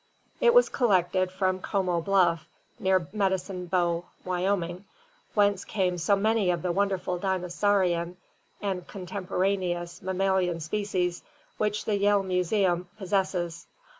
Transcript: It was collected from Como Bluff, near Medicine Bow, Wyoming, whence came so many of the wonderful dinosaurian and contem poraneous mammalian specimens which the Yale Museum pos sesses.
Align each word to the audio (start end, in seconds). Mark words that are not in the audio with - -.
It 0.39 0.55
was 0.55 0.67
collected 0.67 1.31
from 1.31 1.59
Como 1.61 2.01
Bluff, 2.01 2.47
near 2.79 3.07
Medicine 3.13 3.67
Bow, 3.67 4.05
Wyoming, 4.25 4.85
whence 5.35 5.63
came 5.63 5.99
so 5.99 6.15
many 6.15 6.49
of 6.49 6.63
the 6.63 6.71
wonderful 6.71 7.19
dinosaurian 7.19 8.17
and 8.63 8.87
contem 8.87 9.27
poraneous 9.27 10.01
mammalian 10.01 10.59
specimens 10.59 11.21
which 11.59 11.85
the 11.85 11.95
Yale 11.99 12.23
Museum 12.23 12.87
pos 12.97 13.09
sesses. 13.11 13.65